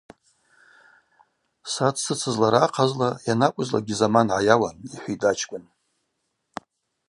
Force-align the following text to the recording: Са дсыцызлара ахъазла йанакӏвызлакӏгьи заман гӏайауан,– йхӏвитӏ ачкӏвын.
Са 1.71 1.87
дсыцызлара 1.93 2.59
ахъазла 2.65 3.09
йанакӏвызлакӏгьи 3.27 3.99
заман 3.99 4.27
гӏайауан,– 4.31 4.75
йхӏвитӏ 4.93 5.27
ачкӏвын. 5.31 5.63